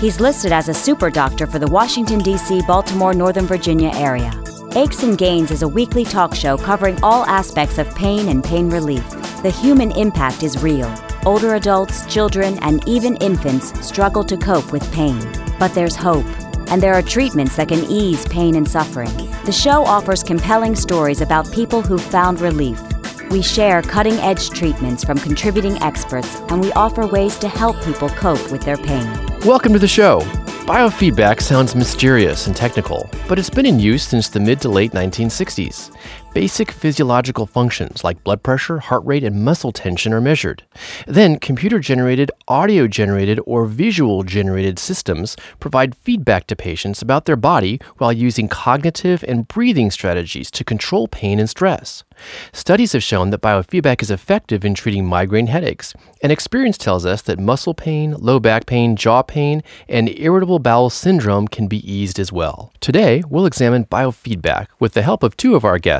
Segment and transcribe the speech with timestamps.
[0.00, 4.32] He's listed as a super doctor for the Washington, D.C., Baltimore, Northern Virginia area.
[4.74, 8.70] Aches and Gains is a weekly talk show covering all aspects of pain and pain
[8.70, 9.06] relief.
[9.42, 10.92] The human impact is real.
[11.26, 15.20] Older adults, children, and even infants struggle to cope with pain.
[15.58, 16.24] But there's hope
[16.70, 19.14] and there are treatments that can ease pain and suffering.
[19.44, 22.80] The show offers compelling stories about people who found relief.
[23.30, 28.08] We share cutting edge treatments from contributing experts, and we offer ways to help people
[28.10, 29.29] cope with their pain.
[29.46, 30.20] Welcome to the show.
[30.66, 34.92] Biofeedback sounds mysterious and technical, but it's been in use since the mid to late
[34.92, 35.90] 1960s.
[36.32, 40.62] Basic physiological functions like blood pressure, heart rate, and muscle tension are measured.
[41.06, 47.36] Then, computer generated, audio generated, or visual generated systems provide feedback to patients about their
[47.36, 52.04] body while using cognitive and breathing strategies to control pain and stress.
[52.52, 57.22] Studies have shown that biofeedback is effective in treating migraine headaches, and experience tells us
[57.22, 62.20] that muscle pain, low back pain, jaw pain, and irritable bowel syndrome can be eased
[62.20, 62.72] as well.
[62.80, 65.99] Today, we'll examine biofeedback with the help of two of our guests.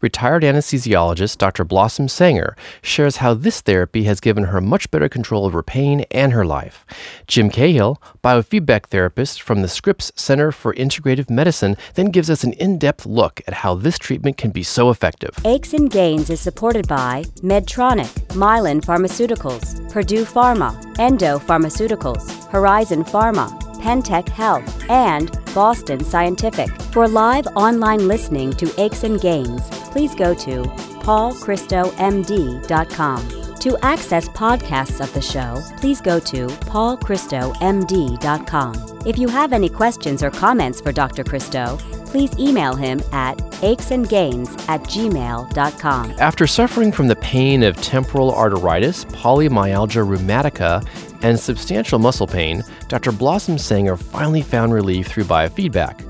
[0.00, 1.64] Retired anesthesiologist Dr.
[1.64, 6.32] Blossom Sanger shares how this therapy has given her much better control over pain and
[6.32, 6.84] her life.
[7.26, 12.52] Jim Cahill, biofeedback therapist from the Scripps Center for Integrative Medicine, then gives us an
[12.54, 15.34] in depth look at how this treatment can be so effective.
[15.44, 23.65] Aches and Gains is supported by Medtronic, Mylan Pharmaceuticals, Purdue Pharma, Endo Pharmaceuticals, Horizon Pharma,
[23.86, 26.68] Pentec Health, and Boston Scientific.
[26.92, 30.64] For live online listening to Aches and Gains, please go to
[31.06, 33.28] paulchristomd.com.
[33.60, 39.02] To access podcasts of the show, please go to paulchristomd.com.
[39.06, 41.22] If you have any questions or comments for Dr.
[41.22, 46.10] Christo, please email him at achesandgains at gmail.com.
[46.18, 50.86] After suffering from the pain of temporal arteritis, polymyalgia rheumatica,
[51.22, 53.12] and substantial muscle pain, Dr.
[53.12, 56.02] Blossom Sanger finally found relief through biofeedback.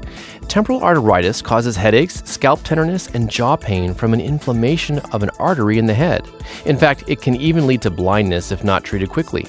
[0.49, 5.79] Temporal arteritis causes headaches, scalp tenderness, and jaw pain from an inflammation of an artery
[5.79, 6.27] in the head.
[6.65, 9.45] In fact, it can even lead to blindness if not treated quickly.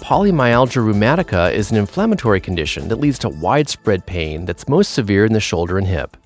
[0.00, 5.32] Polymyalgia rheumatica is an inflammatory condition that leads to widespread pain that's most severe in
[5.32, 6.16] the shoulder and hip.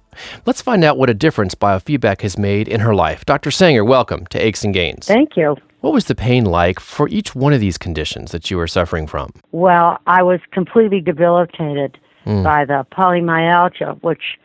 [0.47, 3.25] Let's find out what a difference biofeedback has made in her life.
[3.25, 3.51] Dr.
[3.51, 5.07] Sanger, welcome to Aches and Gains.
[5.07, 5.57] Thank you.
[5.89, 9.07] What was the pain like for each one of these conditions that you were suffering
[9.07, 9.33] from?
[9.53, 12.45] Well, I was completely debilitated mm.
[12.45, 14.39] by the polymyalgia, which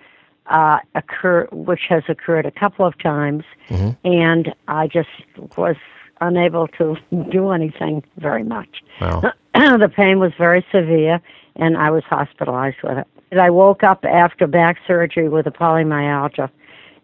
[0.46, 3.90] uh, occur, which has occurred a couple of times, mm-hmm.
[4.08, 5.09] and I just
[5.58, 5.76] was
[6.22, 6.96] unable to
[7.30, 8.81] do anything very much.
[9.02, 9.34] Wow.
[9.54, 11.20] the pain was very severe,
[11.58, 13.08] and I was hospitalized with it.
[13.31, 16.50] And I woke up after back surgery with a polymyalgia,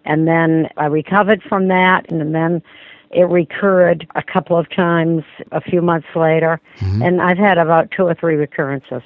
[0.06, 2.63] and then I recovered from that, and then
[3.11, 7.01] it recurred a couple of times a few months later, mm-hmm.
[7.01, 9.01] and I've had about two or three recurrences.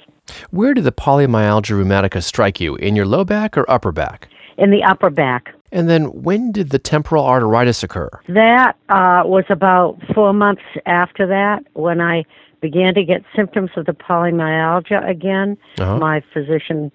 [0.50, 2.76] Where did the polymyalgia rheumatica strike you?
[2.76, 4.28] In your low back or upper back?
[4.58, 5.54] In the upper back.
[5.72, 8.08] And then when did the temporal arteritis occur?
[8.28, 12.24] That uh, was about four months after that when I
[12.60, 15.58] began to get symptoms of the polymyalgia again.
[15.78, 15.98] Uh-huh.
[15.98, 16.92] My physician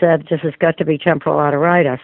[0.00, 2.00] said this has got to be temporal arteritis.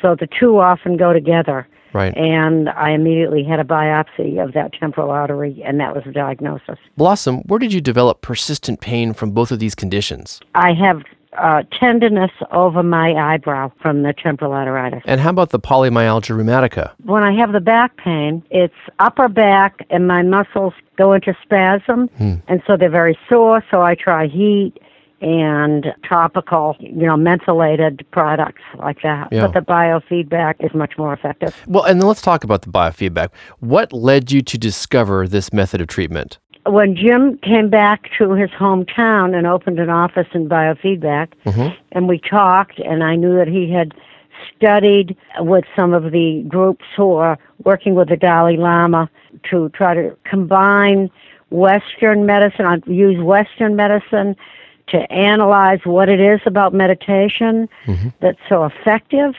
[0.00, 1.68] So the two often go together.
[1.92, 2.16] Right.
[2.16, 6.78] And I immediately had a biopsy of that temporal artery, and that was the diagnosis.
[6.96, 10.40] Blossom, where did you develop persistent pain from both of these conditions?
[10.54, 11.02] I have
[11.38, 15.02] uh, tenderness over my eyebrow from the temporal arteritis.
[15.04, 16.92] And how about the polymyalgia rheumatica?
[17.04, 22.08] When I have the back pain, it's upper back, and my muscles go into spasm,
[22.16, 22.34] hmm.
[22.48, 23.64] and so they're very sore.
[23.70, 24.74] So I try heat
[25.20, 29.28] and topical, you know, mentholated products like that.
[29.30, 29.46] Yeah.
[29.46, 31.54] But the biofeedback is much more effective.
[31.66, 33.30] Well, and then let's talk about the biofeedback.
[33.58, 36.38] What led you to discover this method of treatment?
[36.66, 41.74] When Jim came back to his hometown and opened an office in biofeedback, mm-hmm.
[41.92, 43.94] and we talked, and I knew that he had
[44.56, 49.10] studied with some of the groups who are working with the Dalai Lama
[49.50, 51.10] to try to combine
[51.50, 54.36] Western medicine, I use Western medicine
[54.90, 58.08] to analyze what it is about meditation mm-hmm.
[58.20, 59.34] that's so effective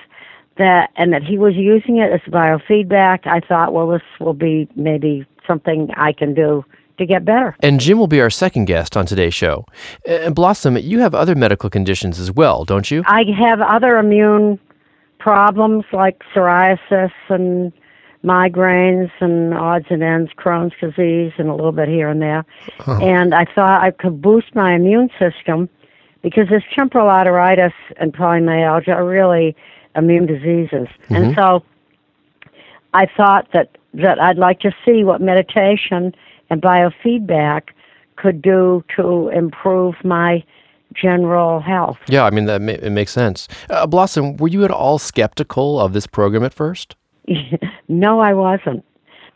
[0.57, 4.67] that and that he was using it as biofeedback i thought well this will be
[4.75, 6.63] maybe something i can do
[6.97, 7.55] to get better.
[7.61, 9.65] And Jim will be our second guest on today's show.
[10.05, 13.03] And Blossom, you have other medical conditions as well, don't you?
[13.07, 14.59] I have other immune
[15.19, 17.73] problems like psoriasis and
[18.23, 22.45] migraines and odds and ends, Crohn's disease, and a little bit here and there.
[22.85, 25.69] And I thought I could boost my immune system
[26.21, 29.55] because this temporal arteritis and polymyalgia are really
[29.95, 30.87] immune diseases.
[31.09, 31.63] And so
[32.93, 36.13] I thought that, that I'd like to see what meditation
[36.49, 37.69] and biofeedback
[38.17, 40.43] could do to improve my
[40.93, 41.97] general health.
[42.07, 43.47] Yeah, I mean, that ma- it makes sense.
[43.69, 46.95] Uh, Blossom, were you at all skeptical of this program at first?
[47.87, 48.83] no, I wasn't.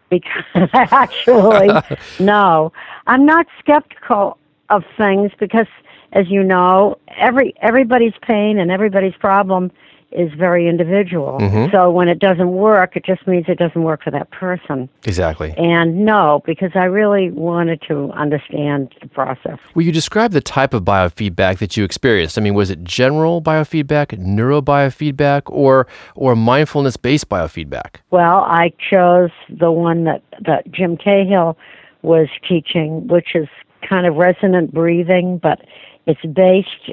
[0.09, 0.44] Because
[0.74, 1.69] actually,
[2.19, 2.71] no,
[3.07, 4.38] I'm not skeptical
[4.69, 5.68] of things because,
[6.13, 9.71] as you know, every everybody's pain and everybody's problem
[10.12, 11.40] is very individual.
[11.40, 11.72] Mm-hmm.
[11.75, 14.88] So when it doesn't work, it just means it doesn't work for that person.
[15.04, 15.54] Exactly.
[15.57, 19.57] And no, because I really wanted to understand the process.
[19.74, 22.38] Will you describe the type of biofeedback that you experienced?
[22.38, 27.98] I mean, was it general biofeedback, neurobiofeedback, or or mindfulness-based biofeedback?
[28.12, 31.57] Well, I chose the one that, that Jim Cahill
[32.02, 33.48] was teaching, which is
[33.87, 35.61] kind of resonant breathing, but
[36.05, 36.91] it's based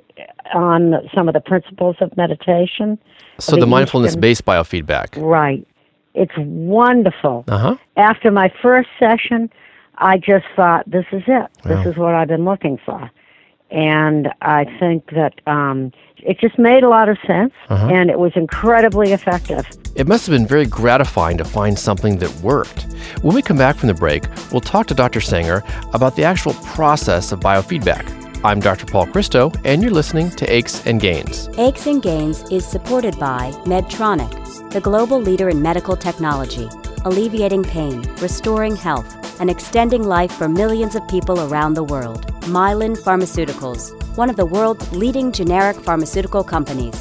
[0.54, 2.98] on some of the principles of meditation.
[3.38, 5.20] So the mindfulness-based biofeedback.
[5.20, 5.66] Right.
[6.14, 7.44] It's wonderful.
[7.48, 7.76] Uh huh.
[7.96, 9.50] After my first session,
[9.96, 11.30] I just thought, this is it.
[11.30, 11.48] Wow.
[11.64, 13.10] This is what I've been looking for.
[13.72, 17.88] And I think that um, it just made a lot of sense, Uh-huh.
[17.88, 19.66] and it was incredibly effective.
[19.96, 22.86] It must have been very gratifying to find something that worked.
[23.22, 25.20] When we come back from the break, we'll talk to Dr.
[25.20, 25.62] Sanger
[25.94, 28.04] about the actual process of biofeedback.
[28.44, 28.86] I'm Dr.
[28.86, 31.48] Paul Christo, and you're listening to Aches and Gains.
[31.58, 36.68] Aches and Gains is supported by Medtronic, the global leader in medical technology,
[37.04, 42.26] alleviating pain, restoring health, and extending life for millions of people around the world.
[42.42, 46.94] Mylan Pharmaceuticals, one of the world's leading generic pharmaceutical companies.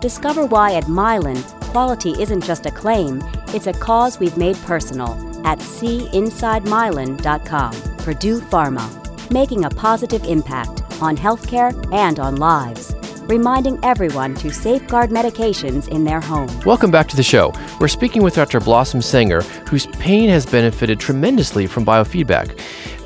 [0.00, 5.14] Discover why at Mylan, quality isn't just a claim, it's a cause we've made personal
[5.46, 7.72] at seeinsidemylan.com.
[7.98, 12.94] Purdue Pharma, making a positive impact on healthcare and on lives
[13.28, 16.48] reminding everyone to safeguard medications in their home.
[16.64, 17.52] Welcome back to the show.
[17.78, 18.58] We're speaking with Dr.
[18.58, 22.58] Blossom Sanger, whose pain has benefited tremendously from biofeedback.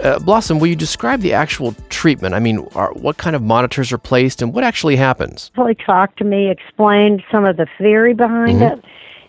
[0.03, 2.35] Uh, Blossom, will you describe the actual treatment?
[2.35, 5.51] I mean, are, what kind of monitors are placed and what actually happens?
[5.55, 8.85] He talked to me, explained some of the theory behind it,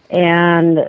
[0.09, 0.79] and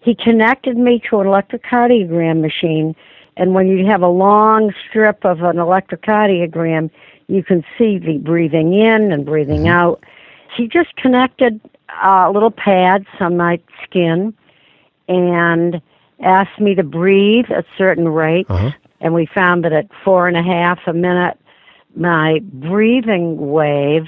[0.00, 2.96] he connected me to an electrocardiogram machine.
[3.36, 6.90] And when you have a long strip of an electrocardiogram,
[7.30, 10.02] you can see the breathing in and breathing out.
[10.56, 11.60] He just connected
[12.02, 14.34] uh, little pads on my skin
[15.08, 15.80] and
[16.20, 18.50] asked me to breathe at certain rates.
[18.50, 18.72] Uh-huh.
[19.00, 21.38] And we found that at four and a half a minute,
[21.96, 24.06] my breathing wave,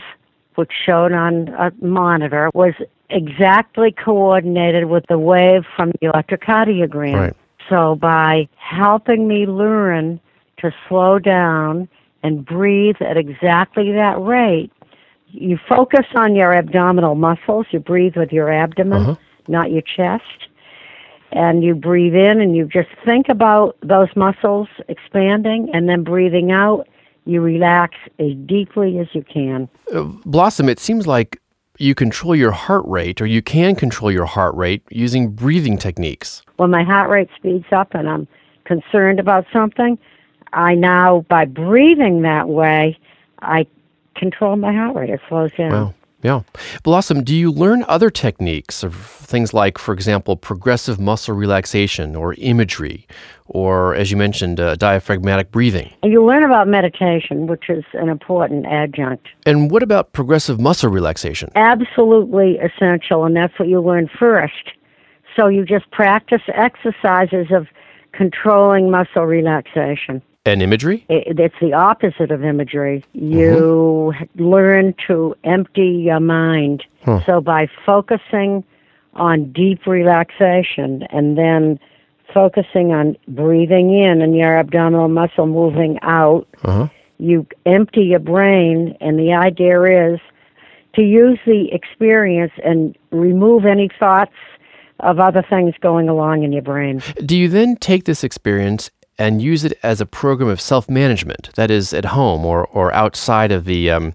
[0.56, 2.74] which showed on a monitor, was
[3.08, 7.14] exactly coordinated with the wave from the electrocardiogram.
[7.14, 7.36] Right.
[7.68, 10.20] So by helping me learn
[10.58, 11.88] to slow down
[12.22, 14.70] and breathe at exactly that rate,
[15.28, 17.66] you focus on your abdominal muscles.
[17.70, 19.14] You breathe with your abdomen, Uh-huh.
[19.48, 20.48] not your chest.
[21.32, 26.52] And you breathe in and you just think about those muscles expanding and then breathing
[26.52, 26.86] out.
[27.24, 29.68] You relax as deeply as you can.
[29.94, 31.40] Uh, Blossom, it seems like
[31.78, 36.42] you control your heart rate or you can control your heart rate using breathing techniques.
[36.58, 38.28] when my heart rate speeds up and I'm
[38.64, 39.98] concerned about something,
[40.52, 42.98] I now, by breathing that way,
[43.40, 43.66] I
[44.16, 45.10] control my heart rate.
[45.10, 45.72] It slows down.
[45.72, 45.94] Wow.
[46.22, 46.42] Yeah.
[46.84, 52.34] Blossom, do you learn other techniques of things like, for example, progressive muscle relaxation or
[52.34, 53.08] imagery,
[53.46, 55.92] or as you mentioned, uh, diaphragmatic breathing?
[56.04, 59.26] And you learn about meditation, which is an important adjunct.
[59.46, 61.50] And what about progressive muscle relaxation?
[61.56, 64.70] Absolutely essential, and that's what you learn first.
[65.34, 67.66] So you just practice exercises of
[68.12, 70.22] controlling muscle relaxation.
[70.44, 71.04] And imagery?
[71.08, 73.04] it, it's the opposite of imagery.
[73.12, 76.82] You learn to empty your mind.
[77.04, 77.20] Huh.
[77.24, 78.64] So by focusing
[79.14, 81.78] on deep relaxation and then
[82.34, 86.88] focusing on breathing in and your abdominal muscle moving out, Uh-huh.
[87.18, 90.18] you empty your brain, and the idea is
[90.94, 94.32] to use the experience and remove any thoughts
[95.00, 97.00] of other things going along in your brain.
[97.24, 98.90] Do you then take this experience
[99.22, 102.92] and use it as a program of self management, that is, at home or, or
[102.92, 104.14] outside of the um,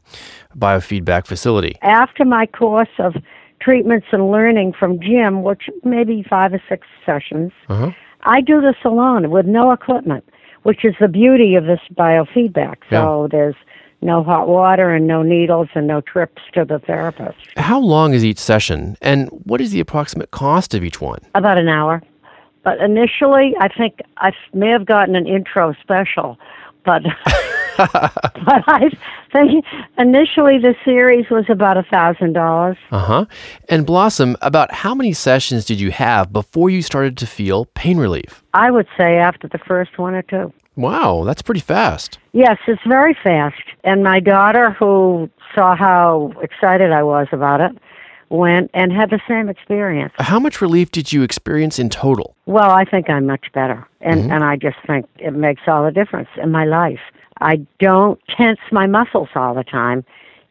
[0.57, 1.73] biofeedback facility?
[1.81, 3.15] after my course of
[3.59, 7.91] treatments and learning from Jim, which maybe five or six sessions, Uh-huh.
[8.23, 10.23] I do this alone with no equipment,
[10.63, 12.75] which is the beauty of this biofeedback.
[12.89, 13.27] So Yeah.
[13.31, 13.55] there's
[14.01, 17.37] no hot water and no needles and no trips to the therapist.
[17.57, 21.19] How long is each session, and what is the approximate cost of each one?
[21.35, 22.01] About an hour.
[22.67, 26.37] But initially, I think I may have gotten an intro special,
[26.83, 27.01] but
[27.77, 28.89] but I
[29.31, 29.63] think
[29.97, 32.75] initially the series was about a thousand dollars.
[32.91, 33.25] Uh huh.
[33.69, 37.97] And Blossom, about how many sessions did you have before you started to feel pain
[37.97, 38.43] relief?
[38.53, 40.51] I would say after the first one or two.
[40.75, 42.19] Wow, that's pretty fast.
[42.33, 43.63] Yes, it's very fast.
[43.85, 47.77] And my daughter, who saw how excited I was about it,
[48.29, 50.13] went and had the same experience.
[50.19, 52.35] How much relief did you experience in total?
[52.45, 53.87] Well, I think I'm much better.
[54.01, 54.31] And, mm-hmm.
[54.31, 56.99] and I just think it makes all the difference in my life.
[57.39, 60.03] I don't tense my muscles all the time.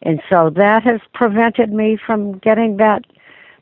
[0.02, 3.04] And so that has prevented me from getting that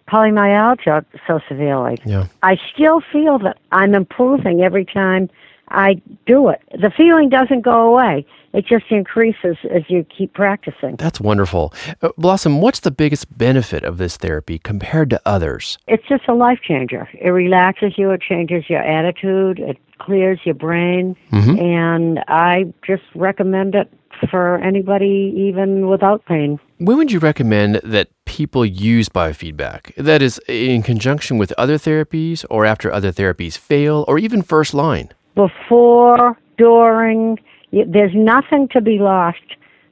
[0.09, 1.97] polymyalgia so severely.
[2.04, 2.26] Yeah.
[2.42, 5.30] I still feel that I'm improving every time
[5.68, 6.61] I do it.
[6.73, 8.26] The feeling doesn't go away.
[8.52, 10.94] It just increases as you keep practicing.
[10.94, 11.75] That's wonderful.
[12.00, 15.76] Uh, Blossom, what's the biggest benefit of this therapy compared to others?
[15.88, 17.09] It's just a life changer.
[17.21, 21.16] It relaxes you, it changes your attitude, it clears your brain,
[21.59, 23.92] and I just recommend it
[24.30, 26.61] for anybody even without pain.
[26.78, 29.94] When would you recommend that people use biofeedback?
[29.97, 34.75] That is, in conjunction with other therapies, or after other therapies fail, or even first
[34.75, 35.11] line?
[35.34, 37.38] Before, during,
[37.72, 39.42] there's nothing to be lost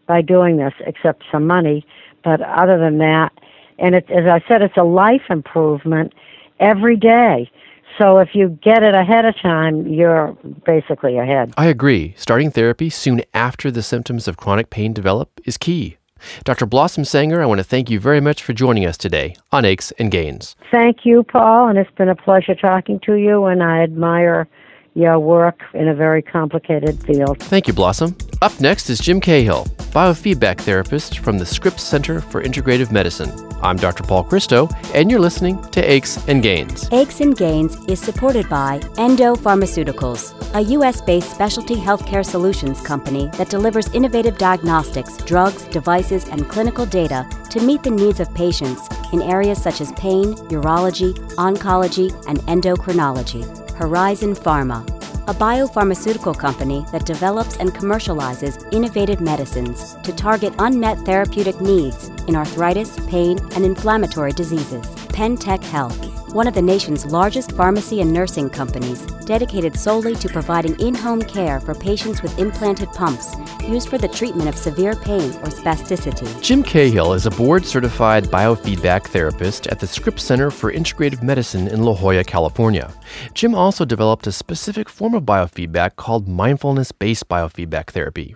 [0.06, 1.84] by doing this except some money.
[2.24, 3.32] But other than that,
[3.78, 6.12] and it, as I said, it's a life improvement
[6.60, 7.50] every day.
[7.98, 11.52] So if you get it ahead of time, you're basically ahead.
[11.56, 12.14] I agree.
[12.16, 15.98] Starting therapy soon after the symptoms of chronic pain develop is key.
[16.44, 16.66] Dr.
[16.66, 19.90] Blossom Sanger, I want to thank you very much for joining us today on Aches
[19.98, 20.54] and Gains.
[20.70, 24.46] Thank you, Paul, and it's been a pleasure talking to you, and I admire
[24.94, 27.38] your work in a very complicated field.
[27.40, 28.16] Thank you, Blossom.
[28.42, 33.30] Up next is Jim Cahill, biofeedback therapist from the Scripps Center for Integrative Medicine.
[33.62, 34.02] I'm Dr.
[34.02, 36.88] Paul Christo, and you're listening to Aches and Gains.
[36.90, 41.00] Aches and Gains is supported by Endo Pharmaceuticals, a U.S.
[41.00, 47.60] based specialty healthcare solutions company that delivers innovative diagnostics, drugs, devices, and clinical data to
[47.60, 53.44] meet the needs of patients in areas such as pain, urology, oncology, and endocrinology.
[53.72, 54.82] Horizon Pharma,
[55.28, 62.36] a biopharmaceutical company that develops and commercializes innovative medicines to target unmet therapeutic needs in
[62.36, 64.86] arthritis, pain, and inflammatory diseases.
[65.12, 70.78] Pentec Health, one of the nation's largest pharmacy and nursing companies, dedicated solely to providing
[70.80, 75.30] in home care for patients with implanted pumps used for the treatment of severe pain
[75.30, 76.42] or spasticity.
[76.42, 81.68] Jim Cahill is a board certified biofeedback therapist at the Scripps Center for Integrative Medicine
[81.68, 82.92] in La Jolla, California.
[83.34, 88.34] Jim also developed a specific form of biofeedback called mindfulness based biofeedback therapy.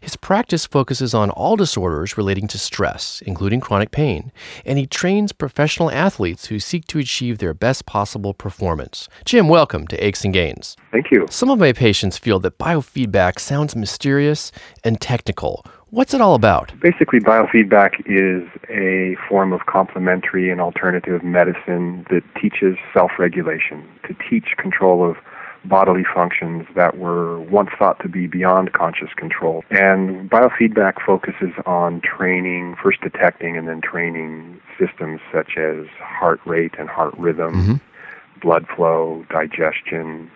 [0.00, 4.32] His practice focuses on all disorders relating to stress, including chronic pain,
[4.64, 9.08] and he trains professional athletes who seek to achieve their best possible performance.
[9.24, 10.76] Jim, welcome to Aches and Gains.
[10.90, 11.26] Thank you.
[11.30, 14.52] Some of my patients feel that biofeedback sounds mysterious
[14.84, 15.64] and technical.
[15.92, 16.72] What's it all about?
[16.80, 24.16] Basically, biofeedback is a form of complementary and alternative medicine that teaches self regulation, to
[24.30, 25.16] teach control of
[25.64, 29.64] bodily functions that were once thought to be beyond conscious control.
[29.70, 36.72] And biofeedback focuses on training, first detecting and then training systems such as heart rate
[36.78, 38.40] and heart rhythm, mm-hmm.
[38.40, 40.30] blood flow, digestion,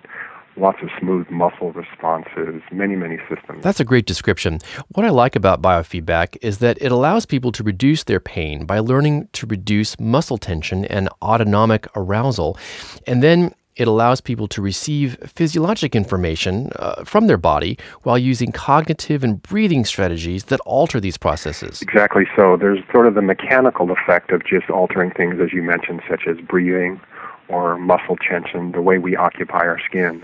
[0.57, 3.63] lots of smooth muscle responses, many, many systems.
[3.63, 4.61] That's a great description.
[4.89, 8.79] What I like about biofeedback is that it allows people to reduce their pain by
[8.79, 12.59] learning to reduce muscle tension and autonomic arousal.
[13.07, 18.51] And then it allows people to receive physiologic information uh, from their body while using
[18.53, 21.83] cognitive and breathing strategies that alter these processes.
[21.83, 22.57] Exactly so.
[22.57, 26.39] There's sort of the mechanical effect of just altering things, as you mentioned, such as
[26.41, 27.01] breathing
[27.49, 30.21] or muscle tension, the way we occupy our skin.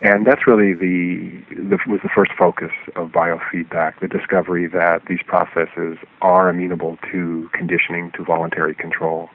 [0.00, 5.20] And that's really the, the was the first focus of biofeedback, the discovery that these
[5.24, 9.30] processes are amenable to conditioning to voluntary control.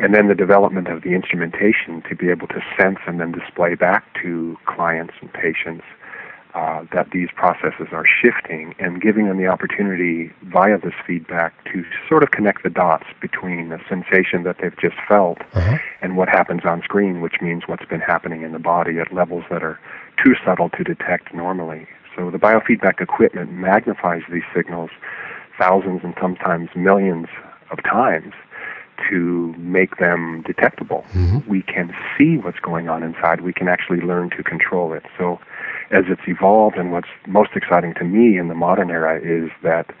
[0.00, 3.74] And then the development of the instrumentation to be able to sense and then display
[3.74, 5.84] back to clients and patients
[6.54, 11.84] uh, that these processes are shifting and giving them the opportunity via this feedback to
[12.08, 15.38] sort of connect the dots between the sensation that they've just felt
[16.00, 19.44] and what happens on screen, which means what's been happening in the body at levels
[19.50, 19.78] that are
[20.16, 21.86] too subtle to detect normally.
[22.16, 24.90] So the biofeedback equipment magnifies these signals
[25.58, 27.28] thousands and sometimes millions
[27.70, 28.32] of times
[29.08, 31.04] to make them detectable.
[31.12, 31.48] Mm-hmm.
[31.48, 33.40] We can see what's going on inside.
[33.40, 35.04] We can actually learn to control it.
[35.16, 35.40] So,
[35.90, 39.92] as it's evolved, and what's most exciting to me in the modern era is that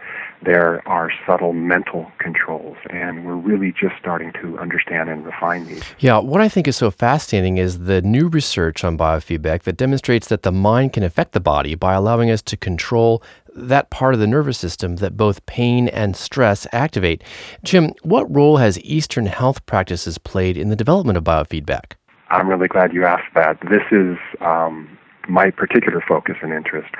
[0.42, 5.82] there are subtle mental controls, and we're really just starting to understand and refine these.
[5.98, 10.28] Yeah, what I think is so fascinating is the new research on biofeedback that demonstrates
[10.28, 13.22] that the mind can affect the body by allowing us to control
[13.54, 17.22] that part of the nervous system that both pain and stress activate.
[17.64, 21.94] Jim, what role has Eastern health practices played in the development of biofeedback?
[22.28, 23.58] I'm really glad you asked that.
[23.68, 24.96] This is um,
[25.28, 26.94] my particular focus and interest.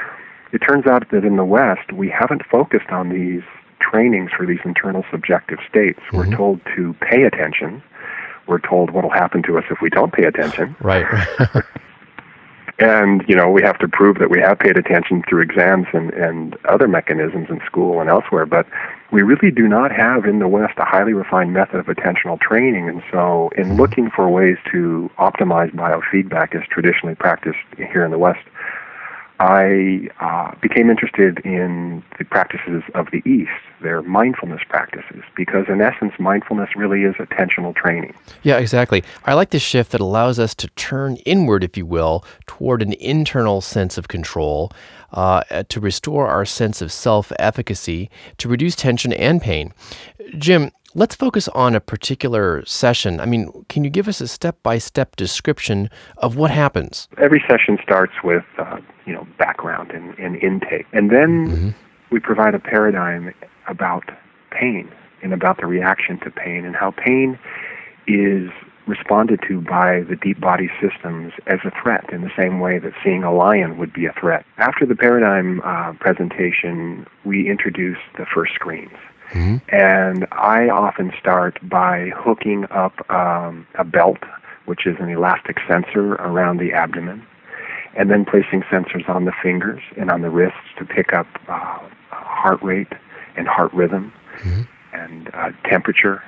[0.53, 3.43] It turns out that in the West, we haven't focused on these
[3.81, 6.01] trainings for these internal subjective states.
[6.01, 6.17] Mm-hmm.
[6.17, 7.83] We're told to pay attention.
[8.47, 10.77] We're told what will happen to us if we don't pay attention.
[10.81, 11.07] Right.
[12.81, 16.13] and you know we have to prove that we have paid attention through exams and
[16.15, 18.67] and other mechanisms in school and elsewhere but
[19.13, 22.89] we really do not have in the west a highly refined method of attentional training
[22.89, 23.81] and so in mm-hmm.
[23.81, 28.41] looking for ways to optimize biofeedback as traditionally practiced here in the west
[29.41, 33.51] I uh, became interested in the practices of the East,
[33.81, 38.13] their mindfulness practices, because in essence, mindfulness really is attentional training.
[38.43, 39.03] Yeah, exactly.
[39.25, 42.93] I like the shift that allows us to turn inward, if you will, toward an
[42.93, 44.73] internal sense of control,
[45.13, 49.73] uh, to restore our sense of self efficacy, to reduce tension and pain.
[50.39, 53.21] Jim, Let's focus on a particular session.
[53.21, 57.07] I mean, can you give us a step by step description of what happens?
[57.17, 60.87] Every session starts with, uh, you know, background and, and intake.
[60.93, 61.71] And then mm-hmm.
[62.11, 63.33] we provide a paradigm
[63.69, 64.03] about
[64.51, 64.91] pain
[65.23, 67.39] and about the reaction to pain and how pain
[68.09, 68.51] is
[68.91, 72.93] responded to by the deep body systems as a threat in the same way that
[73.03, 74.45] seeing a lion would be a threat.
[74.59, 78.93] After the paradigm uh, presentation, we introduce the first screens.
[79.31, 79.57] Mm-hmm.
[79.75, 84.19] And I often start by hooking up um, a belt,
[84.67, 87.25] which is an elastic sensor around the abdomen,
[87.95, 91.79] and then placing sensors on the fingers and on the wrists to pick up uh,
[92.11, 92.93] heart rate
[93.37, 94.63] and heart rhythm mm-hmm.
[94.93, 96.23] and uh, temperature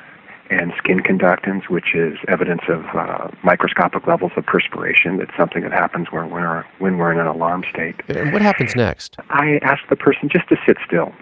[0.53, 5.21] and skin conductance, which is evidence of uh, microscopic levels of perspiration.
[5.21, 7.97] It's something that happens when we're, when we're in an alarm state.
[8.09, 9.17] And what happens next?
[9.31, 11.13] I ask the person just to sit still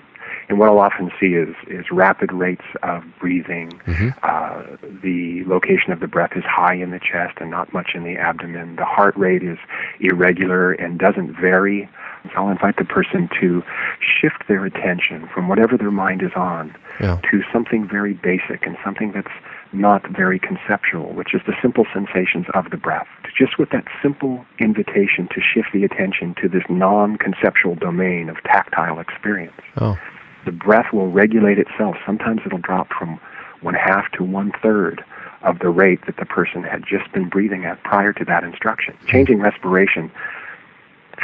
[0.50, 3.70] and what I'll often see is, is rapid rates of breathing.
[3.86, 4.08] Mm-hmm.
[4.24, 8.02] Uh, the location of the breath is high in the chest and not much in
[8.02, 8.74] the abdomen.
[8.74, 9.58] The heart rate is
[10.00, 11.88] irregular and doesn't vary.
[12.24, 13.62] So I'll invite the person to
[14.00, 17.20] shift their attention from whatever their mind is on yeah.
[17.30, 19.28] to something very basic and something that's
[19.72, 23.06] not very conceptual, which is the simple sensations of the breath.
[23.38, 28.42] Just with that simple invitation to shift the attention to this non conceptual domain of
[28.42, 29.54] tactile experience.
[29.76, 29.96] Oh
[30.44, 31.96] the breath will regulate itself.
[32.04, 33.20] Sometimes it'll drop from
[33.60, 35.04] one half to one third
[35.42, 38.96] of the rate that the person had just been breathing at prior to that instruction.
[39.06, 40.10] Changing respiration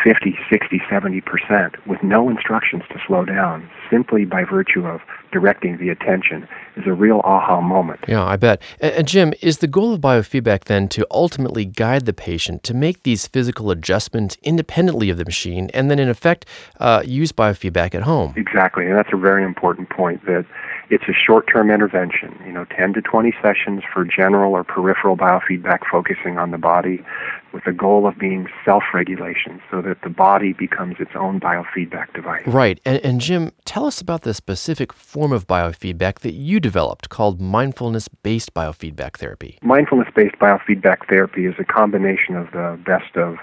[0.03, 5.01] 50, 60, 70% with no instructions to slow down simply by virtue of
[5.33, 8.01] directing the attention is a real aha moment.
[8.09, 8.63] Yeah, I bet.
[8.81, 12.75] And, and, Jim, is the goal of biofeedback then to ultimately guide the patient to
[12.75, 16.47] make these physical adjustments independently of the machine and then, in effect,
[16.81, 18.35] uh, use biofeedback at home?
[18.37, 18.87] Exactly.
[18.87, 20.47] And that's a very important point that
[20.89, 25.81] it's a short-term intervention, you know, 10 to 20 sessions for general or peripheral biofeedback
[25.91, 27.05] focusing on the body
[27.53, 32.47] with the goal of being self-regulation so that the body becomes its own biofeedback device.
[32.47, 32.81] Right.
[32.85, 37.41] And, and Jim, tell us about the specific form of biofeedback that you developed called
[37.41, 39.59] mindfulness-based biofeedback therapy.
[39.63, 43.37] Mindfulness-based biofeedback therapy is a combination of the best of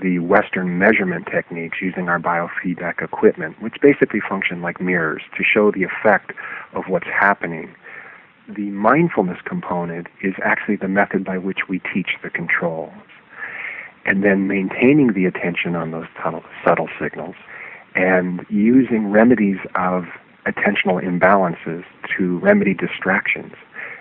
[0.00, 5.70] the Western measurement techniques using our biofeedback equipment, which basically function like mirrors to show
[5.70, 6.32] the effect
[6.72, 7.74] of what's happening.
[8.48, 12.92] The mindfulness component is actually the method by which we teach the controls.
[14.04, 17.36] And then maintaining the attention on those subtle, subtle signals
[17.94, 20.04] and using remedies of
[20.46, 21.84] attentional imbalances
[22.16, 23.52] to remedy distractions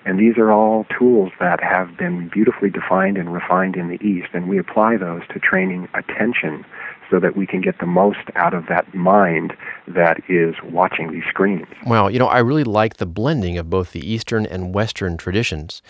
[0.05, 4.29] and these are all tools that have been beautifully defined and refined in the East,
[4.33, 6.65] and we apply those to training attention
[7.11, 9.53] so that we can get the most out of that mind
[9.87, 11.67] that is watching these screens.
[11.85, 15.83] Well, you know, I really like the blending of both the Eastern and Western traditions.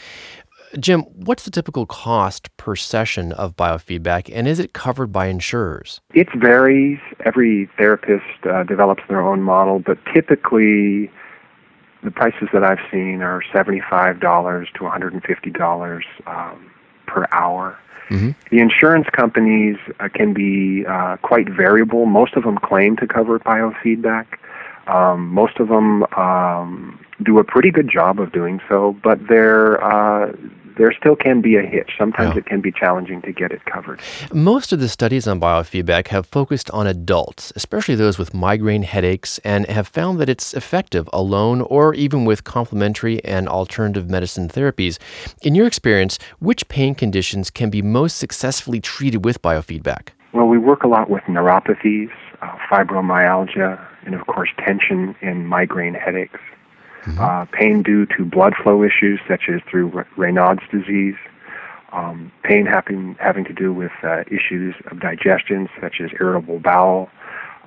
[0.80, 6.00] Jim, what's the typical cost per session of biofeedback, and is it covered by insurers?
[6.14, 7.00] It varies.
[7.26, 11.12] Every therapist uh, develops their own model, but typically
[12.04, 16.72] the prices that I've seen are $75 to $150 um,
[17.06, 17.78] per hour.
[18.10, 18.32] Mm-hmm.
[18.50, 22.06] The insurance companies uh, can be uh, quite variable.
[22.06, 24.26] Most of them claim to cover biofeedback,
[24.88, 29.82] Um, most of them um, do a pretty good job of doing so, but they're
[29.84, 30.34] uh,
[30.82, 31.92] there still can be a hitch.
[31.96, 34.00] Sometimes it can be challenging to get it covered.
[34.34, 39.38] Most of the studies on biofeedback have focused on adults, especially those with migraine headaches,
[39.44, 44.98] and have found that it's effective alone or even with complementary and alternative medicine therapies.
[45.44, 50.10] In your experience, which pain conditions can be most successfully treated with biofeedback?
[50.34, 52.10] Well, we work a lot with neuropathies,
[52.42, 56.40] uh, fibromyalgia, and of course, tension in migraine headaches
[57.06, 57.20] mm-hmm.
[57.20, 61.16] uh, pain due to blood flow issues such as through Raynaud's disease,
[61.92, 67.10] um, pain having, having to do with uh, issues of digestion such as irritable bowel,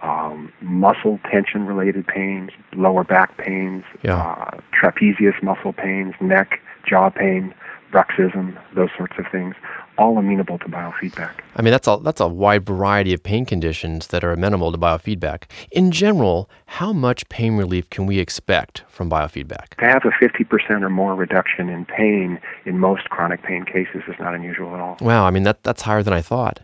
[0.02, 4.16] um, muscle tension related pains, lower back pains, yeah.
[4.16, 7.54] uh, trapezius muscle pains, neck, jaw pain,
[7.90, 9.54] bruxism, those sorts of things
[9.98, 11.32] all amenable to biofeedback.
[11.56, 14.78] I mean, that's a, that's a wide variety of pain conditions that are amenable to
[14.78, 15.44] biofeedback.
[15.70, 19.76] In general, how much pain relief can we expect from biofeedback?
[19.78, 24.14] To have a 50% or more reduction in pain in most chronic pain cases is
[24.18, 24.96] not unusual at all.
[25.00, 26.60] Wow, I mean, that, that's higher than I thought.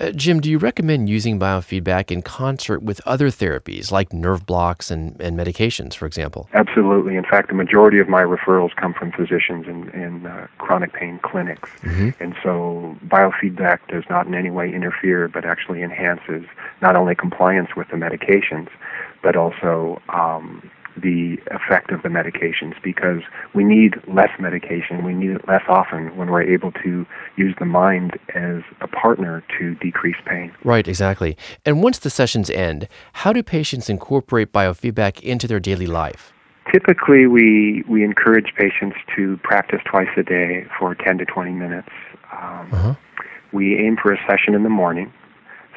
[0.00, 4.90] Uh, Jim, do you recommend using biofeedback in concert with other therapies like nerve blocks
[4.90, 6.48] and, and medications, for example?
[6.52, 7.16] Absolutely.
[7.16, 11.18] In fact, the majority of my referrals come from physicians in, in uh, chronic pain
[11.22, 11.70] clinics.
[11.82, 12.10] Mm-hmm.
[12.22, 12.73] And so
[13.06, 16.44] biofeedback does not in any way interfere, but actually enhances
[16.82, 18.68] not only compliance with the medications,
[19.22, 23.22] but also um, the effect of the medications because
[23.54, 25.04] we need less medication.
[25.04, 27.06] We need it less often when we're able to
[27.36, 30.52] use the mind as a partner to decrease pain.
[30.62, 31.36] Right, exactly.
[31.64, 36.32] And once the sessions end, how do patients incorporate biofeedback into their daily life?
[36.72, 41.88] Typically, we, we encourage patients to practice twice a day for 10 to 20 minutes.
[42.40, 42.94] Um, uh-huh.
[43.52, 45.12] We aim for a session in the morning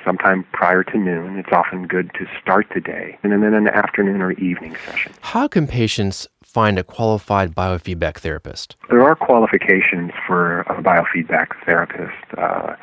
[0.04, 1.38] sometime prior to noon.
[1.38, 5.14] It's often good to start the day, and then an afternoon or evening session.
[5.22, 8.76] How can patients find a qualified biofeedback therapist?
[8.90, 12.18] There are qualifications for a biofeedback therapist.
[12.36, 12.76] Uh,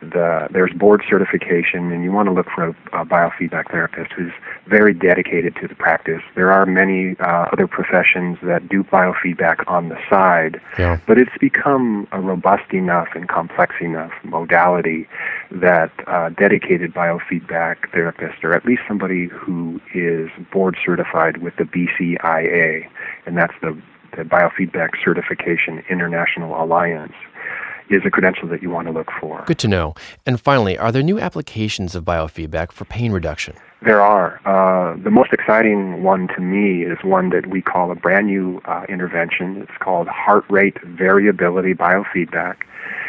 [0.00, 4.32] the, there's board certification, and you want to look for a, a, biofeedback therapist who's
[4.68, 6.22] very dedicated to the practice.
[6.34, 11.00] There are many uh, other professions that do biofeedback on the side, yeah.
[11.06, 15.08] but it's become a robust enough and complex enough modality
[15.50, 21.64] that uh, dedicated biofeedback therapist, or at least somebody who is board certified with the
[21.64, 22.88] BCIA,
[23.26, 23.80] and that's the,
[24.16, 27.14] the Biofeedback Certification International Alliance,
[27.88, 29.44] is a credential that you want to look for.
[29.46, 29.94] Good to know.
[30.24, 33.54] And finally, are there new applications of biofeedback for pain reduction?
[33.82, 34.40] There are.
[34.44, 38.60] Uh, the most exciting one to me is one that we call a brand new
[38.64, 39.62] uh, intervention.
[39.62, 42.56] It's called heart rate variability biofeedback,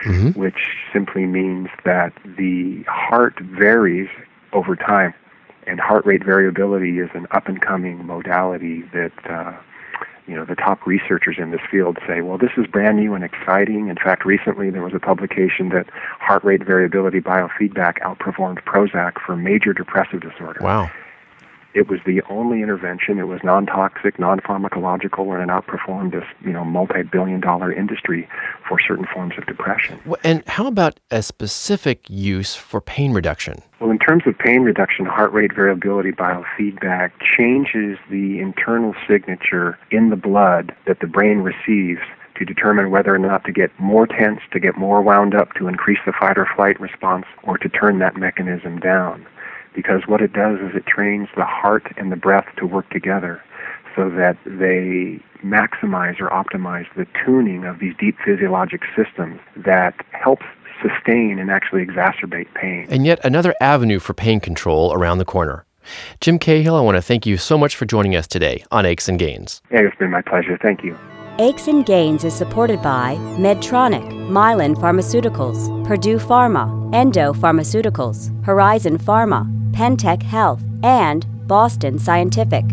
[0.03, 0.39] mm-hmm.
[0.39, 4.09] which simply means that the heart varies
[4.53, 5.13] over time.
[5.65, 9.57] And heart rate variability is an up and coming modality that uh,
[10.27, 13.23] you know the top researchers in this field say, well, this is brand new and
[13.23, 13.87] exciting.
[13.87, 19.35] In fact, recently there was a publication that heart rate variability biofeedback outperformed Prozac for
[19.35, 20.59] major depressive disorder.
[20.61, 20.91] Wow.
[21.77, 23.19] It was the only intervention.
[23.19, 28.27] It was non-toxic, non-pharmacological, and it outperformed this, you know, multi-billion-dollar industry
[28.67, 30.01] for certain forms of depression.
[30.23, 33.61] And how about a specific use for pain reduction?
[33.79, 40.09] Well, in terms of pain reduction, heart rate variability biofeedback changes the internal signature in
[40.09, 42.01] the blood that the brain receives
[42.39, 45.67] to determine whether or not to get more tense, to get more wound up, to
[45.67, 49.27] increase the fight or flight response, or to turn that mechanism down
[49.77, 53.39] because what it does is it trains the heart and the breath to work together
[53.95, 60.47] so that they maximize or optimize the tuning of these deep physiologic systems that helps
[60.81, 62.87] sustain and actually exacerbate pain.
[62.89, 65.63] And yet another avenue for pain control around the corner.
[66.21, 69.07] Jim Cahill, I want to thank you so much for joining us today on Aches
[69.07, 69.61] and Gains.
[69.71, 70.57] Yeah, it's been my pleasure.
[70.59, 70.97] Thank you.
[71.39, 79.56] Aches and Gains is supported by Medtronic, Mylan Pharmaceuticals, Purdue Pharma, Endo Pharmaceuticals, Horizon Pharma,
[79.77, 82.65] Pentec Health, and Boston Scientific.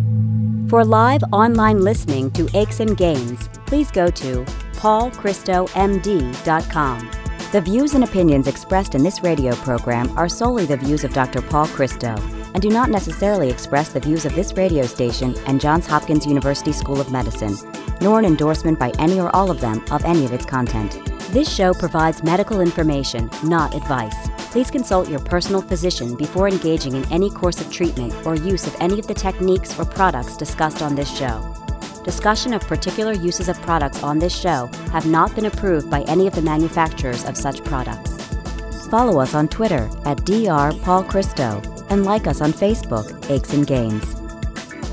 [0.69, 4.43] For live online listening to Aches and Gains, please go to
[4.77, 7.11] paulchristomd.com.
[7.53, 11.43] The views and opinions expressed in this radio program are solely the views of Dr.
[11.43, 12.15] Paul Christo
[12.55, 16.73] and do not necessarily express the views of this radio station and Johns Hopkins University
[16.73, 17.55] School of Medicine,
[18.01, 20.99] nor an endorsement by any or all of them of any of its content.
[21.33, 24.31] This show provides medical information, not advice.
[24.55, 28.77] Please consult your personal physician before engaging in any course of treatment or use of
[28.79, 31.43] any of the techniques or products discussed on this show.
[32.05, 36.29] Discussion of particular uses of products on this show have not been approved by any
[36.29, 38.17] of the manufacturers of such products.
[38.91, 44.05] Follow us on Twitter at drpaulchristo and like us on Facebook, Aches and Gains.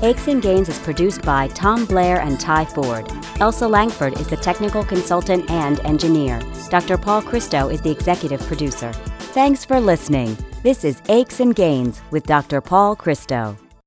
[0.02, 3.08] Aches and Gains is produced by Tom Blair and Ty Ford.
[3.38, 6.40] Elsa Langford is the technical consultant and engineer.
[6.68, 6.98] Dr.
[6.98, 8.92] Paul Christo is the executive producer.
[9.32, 10.36] Thanks for listening.
[10.62, 12.60] This is Aches and Gains with Dr.
[12.60, 13.56] Paul Christo.